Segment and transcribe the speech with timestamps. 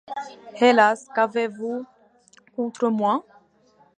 [0.59, 1.05] Hélas!
[1.13, 1.85] qu’avez-vous
[2.55, 3.23] contre moi?